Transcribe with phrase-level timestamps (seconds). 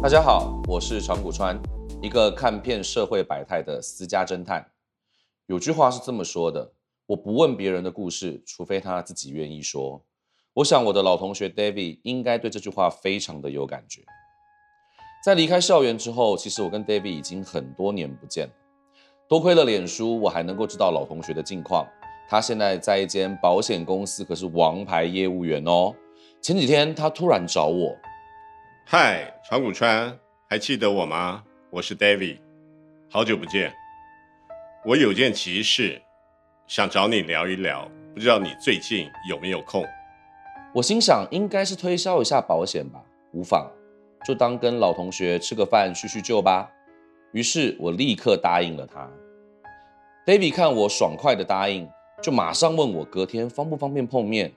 [0.00, 1.60] 大家好，我是长谷川，
[2.00, 4.64] 一个看遍社会百态的私家侦探。
[5.46, 6.72] 有句话是这么说的：
[7.04, 10.04] 我不问别人的故事，除非他自己愿意说。
[10.54, 14.02] 我想我的老同学 David 应该对这句话非常的有感觉。
[15.24, 18.52] 在离开校园之后，其实我跟 David 已经很多年不见了。
[19.26, 21.84] 多亏了脸书，我还能够知道老同学的近况。
[22.28, 25.92] 他现在在一间保险公司，可是王牌业务员哦。
[26.40, 27.96] 前几天他突然找我，
[28.90, 31.44] 嗨，长谷川，还记得我吗？
[31.68, 32.38] 我是 David，
[33.10, 33.70] 好久不见。
[34.82, 36.00] 我有件急事
[36.66, 39.84] 想找你聊一聊，不知道你最近有没有空？
[40.72, 42.98] 我心想应该是推销一下保险吧，
[43.34, 43.70] 无妨，
[44.24, 46.70] 就当跟老同学吃个饭叙叙旧吧。
[47.32, 49.06] 于是我立刻答应了他。
[50.24, 51.86] David 看我爽快的答应。
[52.22, 54.50] 就马上问我隔天方不方便碰面。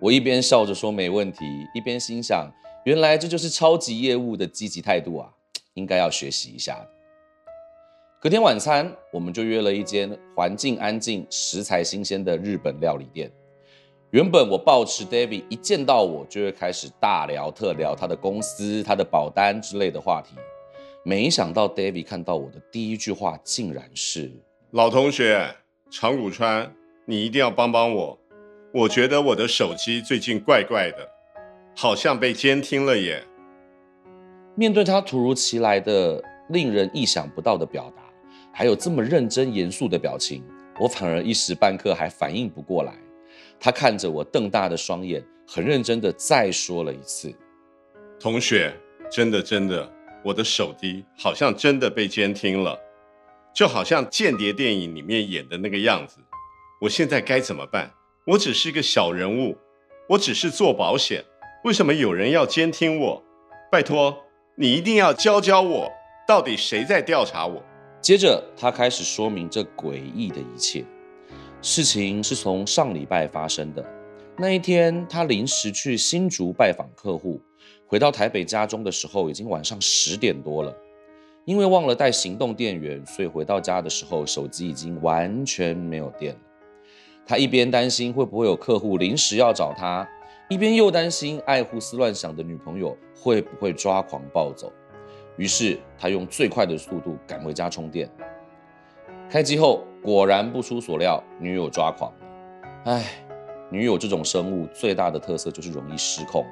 [0.00, 2.50] 我一边笑着说没问题，一边心想，
[2.84, 5.30] 原来这就是超级业务的积极态度啊，
[5.72, 6.86] 应该要学习一下。
[8.20, 13.30] 隔天晚餐，我们就约了一间环境安静、食材新鲜的日本料理店。
[14.10, 20.36] 原本我抱持 David 一见到我就会开始大聊特聊他的公司、他的保单之类的话题，
[21.04, 24.30] 没想到 David 看到我的第一句话竟然是
[24.72, 25.56] ：“老同学，
[25.90, 26.70] 长谷川。”
[27.06, 28.18] 你一定要帮帮我，
[28.72, 31.06] 我觉得我的手机最近怪怪的，
[31.76, 33.24] 好像被监听了耶。
[34.56, 38.02] 面对他突如其来的、令人意想不到的表达，
[38.52, 40.44] 还有这么认真严肃的表情，
[40.78, 42.94] 我反而一时半刻还反应不过来。
[43.58, 47.34] 他看着我瞪大的双眼，很认真的再说了一次
[48.20, 48.72] ：“同学，
[49.10, 49.90] 真的真的，
[50.24, 52.78] 我的手机好像真的被监听了，
[53.52, 56.18] 就好像间谍电影里面演的那个样子。”
[56.80, 57.90] 我现在该怎么办？
[58.26, 59.56] 我只是一个小人物，
[60.10, 61.24] 我只是做保险，
[61.64, 63.22] 为什么有人要监听我？
[63.72, 64.14] 拜托，
[64.54, 65.90] 你一定要教教我，
[66.28, 67.62] 到底谁在调查我？
[68.02, 70.84] 接着，他开始说明这诡异的一切。
[71.62, 73.82] 事情是从上礼拜发生的。
[74.36, 77.40] 那一天，他临时去新竹拜访客户，
[77.86, 80.76] 回到台北家中的时候，已经晚上十点多了。
[81.46, 86.40] 因为忘了带行动电源，所以回到家的时候，手机已经完全没有电了。
[87.24, 90.06] 他一边担心会不会有客户临时要找他，
[90.48, 94.72] 一边又担心爱胡思乱想的女朋友会不会抓狂暴走。
[95.36, 98.08] 于是他用最快的速度赶回家充电。
[99.28, 102.26] 开机后，果然不出所料，女友抓狂了。
[102.84, 103.04] 唉，
[103.70, 106.44] 女友这种生物最大的特色就是容易失控。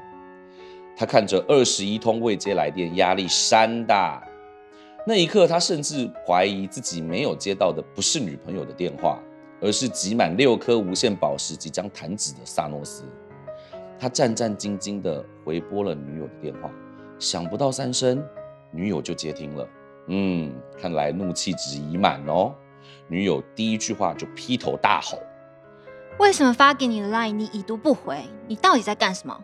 [0.97, 4.23] 他看着二十一通未接来电，压力山大。
[5.07, 9.19] 那一刻，他甚至怀疑自己没有接到的不是女朋友的电话。
[9.65, 13.05] 而是集满六颗无限宝石即将弹指的萨诺斯，
[14.03, 16.69] 他战战兢兢地回拨了女友的电话，
[17.21, 18.21] 想不到三声，
[18.73, 19.69] 女友就接听了。
[20.09, 22.53] 嗯，看来怒气值已满哦。
[23.07, 25.21] 女友第一句话就劈头大吼
[26.19, 28.25] ：“为什么发给你的 line 你已读不回？
[28.49, 29.41] 你到底在干什么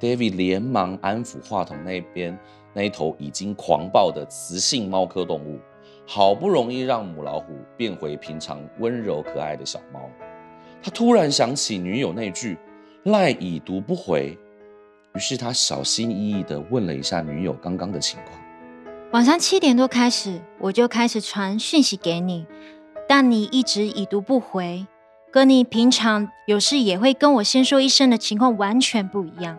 [0.00, 2.38] ？”David 连忙安抚话筒那边
[2.72, 5.60] 那一头已经狂暴的雌性猫科动物。
[6.06, 10.08] 好不容易让母老虎变回平常温柔可爱的小猫，
[10.82, 12.56] 他突然想起女友那句
[13.06, 14.36] “赖已读不回”，
[15.14, 18.36] 于是他小心翼翼地问了一下女友刚刚的情况。
[19.12, 22.44] 晚上七点多开始，我就开始传讯息给你，
[23.08, 24.88] 但你一直已读不回，
[25.30, 29.56] 跟你平常有事也会跟我先说一声的情况完全不一样。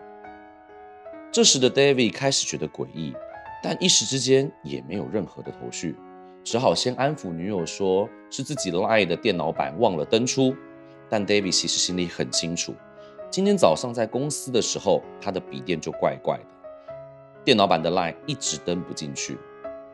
[1.32, 3.14] 这时的 David 开始觉得诡异，
[3.62, 5.96] 但一时之间也没有任何的头绪。
[6.44, 10.54] 只好先安抚女友，说是自己 Line 的电脑版忘了登出。
[11.08, 12.74] 但 David 其实心里很清楚，
[13.30, 16.44] 今天早上在公司的时候，他的笔电就怪怪的，
[17.44, 19.36] 电脑版的 Line 一直登不进去。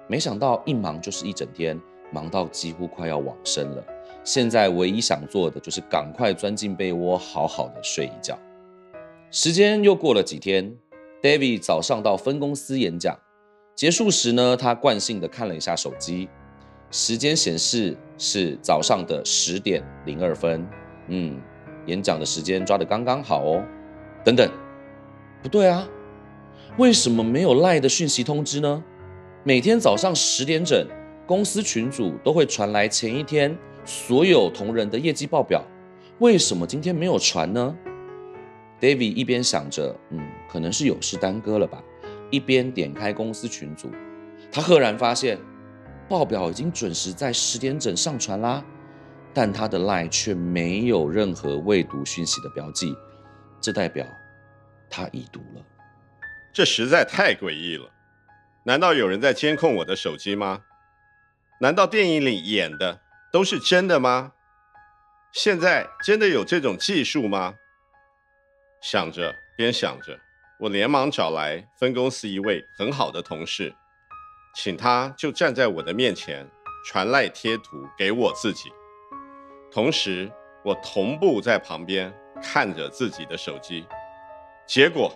[0.06, 1.80] 没想到一忙就是一整天，
[2.12, 3.84] 忙到几乎快要往生了。
[4.22, 8.38] 现在唯一想做的就是赶快钻进被窝，好好的睡一觉。
[9.32, 10.76] 时间又过了几天
[11.20, 13.18] ，David 早上到分公司演讲，
[13.74, 16.28] 结束时呢，他惯性的看了一下手机。
[16.92, 20.64] 时间显示是早上的十点零二分，
[21.08, 21.40] 嗯，
[21.86, 23.62] 演讲的时间抓得刚刚好哦。
[24.24, 24.48] 等等，
[25.42, 25.86] 不对啊，
[26.78, 28.82] 为什么没有赖的讯息通知呢？
[29.42, 30.86] 每天早上十点整，
[31.26, 35.62] 公司群组都会传来前一天所有同仁的业绩报表，
[36.18, 37.76] 为什么今天没有传呢
[38.80, 40.20] ？David 一边想着，嗯，
[40.50, 41.82] 可能是有事耽搁了吧，
[42.30, 43.90] 一边点开公司群组，
[44.50, 45.38] 他赫然发现。
[46.06, 48.62] 报表已经准时在十点整上传啦，
[49.34, 52.96] 但他的 line 却没有任何未读讯息的标记，
[53.60, 54.06] 这代表
[54.88, 55.62] 他已读了。
[56.52, 57.90] 这实在太诡异了。
[58.62, 60.62] 难道有人在监控我的手机吗？
[61.60, 63.00] 难道电影里演的
[63.32, 64.32] 都是真的吗？
[65.32, 67.56] 现在真的有这种技术吗？
[68.80, 70.20] 想着，边想着，
[70.60, 73.74] 我连忙找来分公司一位很好的同事，
[74.54, 76.48] 请他就站在我的面前
[76.86, 78.70] 传赖贴图给我自己，
[79.74, 80.30] 同时
[80.62, 83.84] 我同步在旁边看着自己的手机。
[84.68, 85.12] 结果，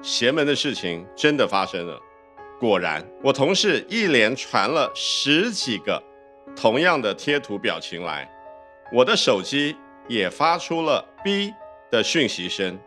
[0.00, 2.00] 邪门的事情真的发生了。
[2.58, 6.02] 果然，我同事一连传了十几个
[6.56, 8.26] 同样的贴图表情来，
[8.90, 9.76] 我的手机
[10.08, 11.52] 也发出了 “B”
[11.90, 12.78] 的讯息声，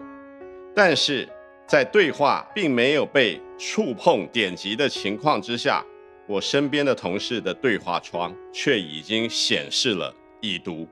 [0.76, 1.30] 但是
[1.68, 5.86] 在对话并没有被触碰点击的情况之下，
[6.28, 10.90] 我身边的同事的对话窗却已经显示了已读。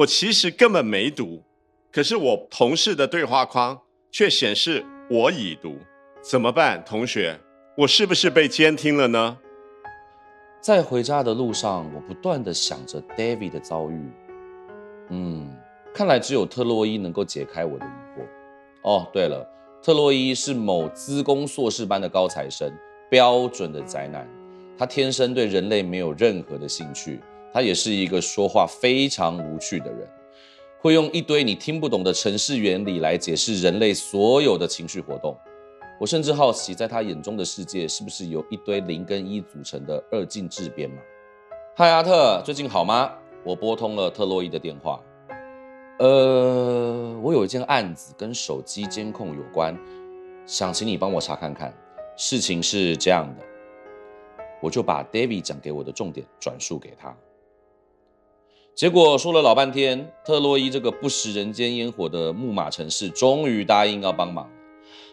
[0.00, 1.42] 我其实根本没读，
[1.92, 3.78] 可是我同事的对话框
[4.10, 5.76] 却显示我已读，
[6.22, 7.38] 怎么办，同学？
[7.76, 9.36] 我是不是被监听了呢？
[10.58, 14.00] 在回家的路上，我不断的想着 David 的遭遇。
[15.10, 15.54] 嗯，
[15.92, 18.24] 看来只有特洛伊能够解开我的疑惑。
[18.84, 19.46] 哦，对了，
[19.82, 22.72] 特洛伊是某资工硕士班的高材生，
[23.10, 24.26] 标准的宅男。
[24.78, 27.20] 他天生对人类没有任何的兴趣，
[27.52, 30.08] 他也是一个说话非常无趣的人，
[30.80, 35.36] 会用一堆你听不懂的程式原理来解释人类所有的情绪活动。
[35.98, 40.96] 我甚至好奇，在他眼中的世界是不是由一堆零跟一组成的二进制编码？
[41.76, 43.12] 嗨，阿特，最近好吗？
[43.44, 45.00] 我拨通了特洛伊的电话。
[45.98, 49.78] 呃，我有一件案子跟手机监控有关，
[50.46, 51.74] 想请你帮我查看看。
[52.16, 53.44] 事情是这样的，
[54.62, 57.14] 我就把 David 讲给我的重点转述给他。
[58.80, 64.48] 结果说了老半天，特洛伊这个不食人间烟火的木马城市，终于答应要帮忙。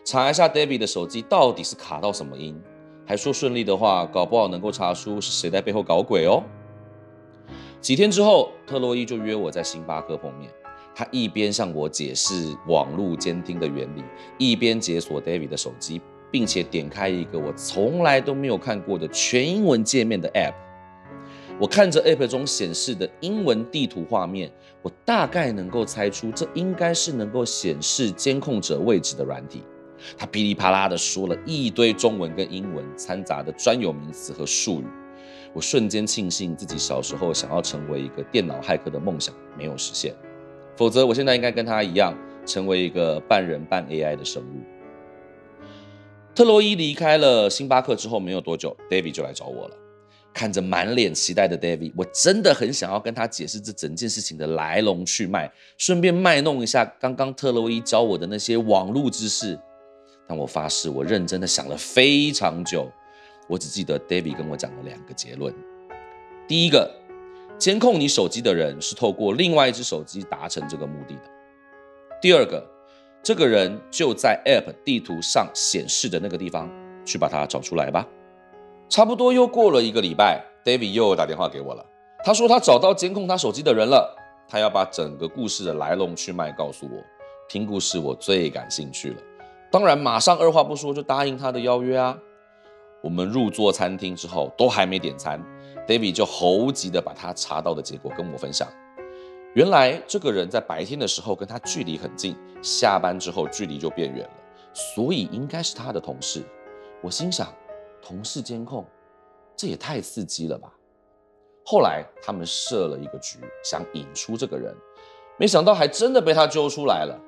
[0.05, 2.57] 查一下 David 的手机到底是卡到什么音，
[3.05, 6.41] 还说顺利的话，搞不好能够查出是谁在背后搞鬼哦。
[7.81, 10.49] 几天之后，特洛伊就约我在星巴克碰面，
[10.95, 14.01] 他一边向我解释网络监听的原理，
[14.37, 20.53] 一边解锁 David 的手机，并且点开一个我从来都没有看过的全英文界面的 App。
[21.59, 24.51] 我看着 App 中显示的英文地图画面，
[24.83, 29.63] 我大概能够猜出这应该是能够显示监控者位置的软体。
[30.15, 34.85] 他噼里啪啦的说了一堆中文跟英文掺杂的专有名词和术语，
[35.51, 40.13] 我瞬间庆幸自己小时候想要成为一个电脑骇客的梦想没有实现，
[40.75, 42.15] 否则我现在应该跟他一样，
[42.45, 45.57] 成为一个半人半 AI 的生物。
[46.35, 49.75] 特洛伊离开了星巴克之后没有多久，David 就来找我了。
[50.37, 59.57] 看着满脸期待的 David，我真的很想要跟他解释这整件事情的来龙去脉，顺便卖弄一下刚刚特洛伊教我的那些网络知识。
[60.27, 62.87] 但我发誓，我认真的想了非常久，
[63.49, 65.51] 我只记得 David 跟我讲了两个结论：
[66.47, 66.93] 第一个，
[67.57, 71.21] 监控你手机的人是透过另外一只手机达成这个目的的；
[72.21, 72.63] 第二个，
[73.23, 76.69] 这个人就在 App 地图上显示的那个地方，
[77.03, 78.07] 去把它找出来吧。
[78.89, 81.85] 差不多又过了一个礼拜，David 又打电话给我了，
[82.23, 84.15] 他说他找到监控他手机的人了，
[84.47, 87.03] 他要把整个故事的来龙去脉告诉我。
[87.49, 89.17] 听故事我最感兴趣了。
[89.69, 92.17] 当然，马上二话不说就答应他的邀约啊！
[93.03, 95.41] 我们入座餐厅之后，都还没点餐
[95.85, 98.67] ，David 就猴急的把他查到的结果跟我分享。
[99.53, 104.33] 原来这个人在白天的时候跟他距离很近，下班之后距离就变远了，
[104.73, 106.43] 所以应该是他的同事。
[107.01, 107.47] 我心想，
[108.01, 108.85] 同事监控，
[109.55, 110.71] 这也太刺激了吧！
[111.65, 114.73] 后来他们设了一个局，想引出这个人，
[115.37, 117.19] 没想到还真的被他揪出来了。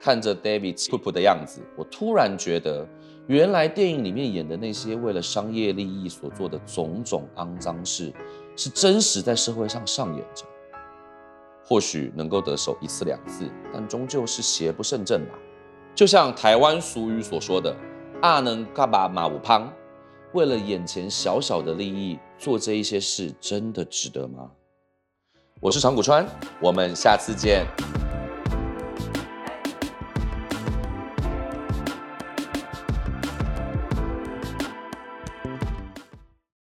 [0.00, 2.86] 看着 David 噗噗的样子，我突然觉得，
[3.28, 8.12] 原来电影里面演的那些为了商业利益所做的种种肮脏事，
[8.56, 10.44] 是真实在社会上上演着。
[11.64, 15.38] 或许能够得手一次两次，但终究是邪不胜正吧。
[15.94, 17.72] 就像台湾俗语所说的
[18.22, 19.72] “阿能嘎巴马五胖”，
[20.32, 24.50] 为了眼前小小的利益做这一些事，真的值得吗？
[25.60, 26.26] 我是长谷川，
[26.60, 27.66] 我们下次见。